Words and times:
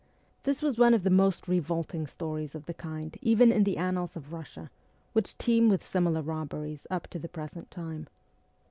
This 0.45 0.63
was 0.63 0.79
one 0.79 0.95
of 0.95 1.03
the 1.03 1.11
most 1.11 1.47
revolting 1.47 2.07
stories 2.07 2.55
of 2.55 2.65
the 2.65 2.73
kind 2.73 3.15
even 3.21 3.51
in 3.51 3.65
the 3.65 3.77
annals 3.77 4.15
of 4.15 4.33
Russia, 4.33 4.71
which 5.13 5.37
teem 5.37 5.69
with 5.69 5.85
similar 5.85 6.23
robberies 6.23 6.87
up 6.89 7.07
to 7.09 7.19
the 7.19 7.29
present 7.29 7.69
time. 7.69 8.07